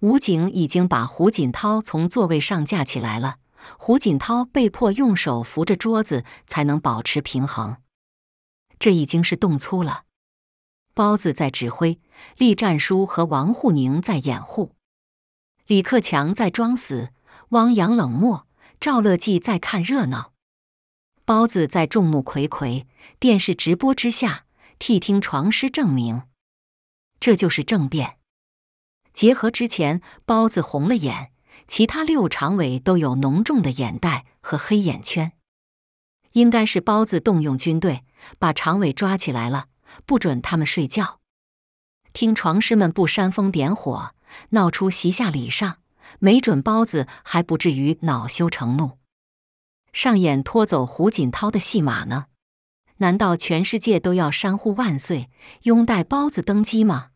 [0.00, 3.36] 武警已经把胡锦涛从座位上架起来了，
[3.78, 7.78] 胡锦涛被迫用手扶着桌子才能保持平衡。
[8.78, 10.04] 这已经是动粗了。
[10.92, 12.00] 包子在指挥，
[12.36, 14.72] 栗战书和王沪宁在掩护，
[15.66, 17.10] 李克强在装死，
[17.50, 18.46] 汪洋冷漠，
[18.80, 20.32] 赵乐际在看热闹。
[21.24, 22.86] 包子在众目睽睽、
[23.18, 24.44] 电视直播之下
[24.78, 26.22] 替听床师证明，
[27.18, 28.18] 这就是政变。
[29.16, 31.32] 结合之前，包子红了眼，
[31.66, 35.32] 其他六常委都有浓重的眼袋和黑眼圈。
[36.32, 38.04] 应该是包子动用军队，
[38.38, 39.68] 把常委抓起来了，
[40.04, 41.20] 不准他们睡觉。
[42.12, 44.14] 听床师们不煽风点火，
[44.50, 45.78] 闹出席下礼上，
[46.18, 48.98] 没准包子还不至于恼羞成怒，
[49.94, 52.26] 上演拖走胡锦涛的戏码呢？
[52.98, 55.30] 难道全世界都要山呼万岁，
[55.62, 57.12] 拥戴包子登基吗？